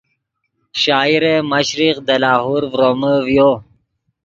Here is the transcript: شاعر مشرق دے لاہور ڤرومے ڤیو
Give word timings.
شاعر 0.83 1.23
مشرق 1.51 1.97
دے 2.07 2.15
لاہور 2.23 2.61
ڤرومے 2.71 3.13
ڤیو 3.25 3.49